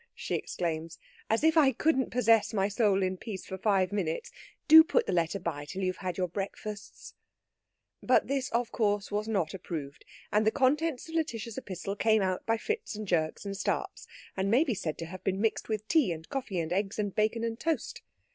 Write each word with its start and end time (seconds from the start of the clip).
she 0.15 0.33
exclaims. 0.33 0.97
"As 1.29 1.43
if 1.43 1.55
I 1.55 1.71
couldn't 1.71 2.09
possess 2.09 2.53
my 2.55 2.67
soul 2.67 3.03
in 3.03 3.17
peace 3.17 3.45
for 3.45 3.55
five 3.59 3.91
minutes! 3.91 4.31
Do 4.67 4.83
put 4.83 5.05
the 5.05 5.13
letter 5.13 5.37
by 5.37 5.63
till 5.63 5.83
you've 5.83 5.97
had 5.97 6.17
your 6.17 6.27
breakfasts." 6.27 7.13
But 8.01 8.25
this 8.25 8.49
course 8.71 9.11
was 9.11 9.27
not 9.27 9.53
approved, 9.53 10.03
and 10.31 10.43
the 10.43 10.49
contents 10.49 11.07
of 11.07 11.13
Lætitia's 11.13 11.55
epistle 11.59 11.95
came 11.95 12.23
out 12.23 12.47
by 12.47 12.57
fits 12.57 12.95
and 12.95 13.07
jerks 13.07 13.45
and 13.45 13.55
starts, 13.55 14.07
and 14.35 14.49
may 14.49 14.63
be 14.63 14.73
said 14.73 14.97
to 14.97 15.05
have 15.05 15.23
been 15.23 15.39
mixed 15.39 15.69
with 15.69 15.87
tea 15.87 16.11
and 16.11 16.27
coffee 16.29 16.59
and 16.59 16.73
eggs 16.73 16.97
and 16.97 17.13
bacon 17.13 17.43
and 17.43 17.59
toast. 17.59 18.01